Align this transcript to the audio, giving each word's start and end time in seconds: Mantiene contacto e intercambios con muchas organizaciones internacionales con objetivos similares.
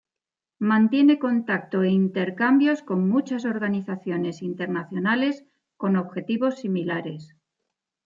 Mantiene 0.71 1.19
contacto 1.19 1.83
e 1.83 1.89
intercambios 1.91 2.81
con 2.81 3.07
muchas 3.07 3.45
organizaciones 3.45 4.41
internacionales 4.41 5.45
con 5.77 5.95
objetivos 5.95 6.55
similares. 6.57 7.35